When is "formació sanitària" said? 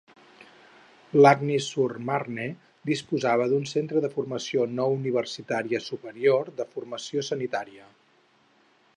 6.73-7.85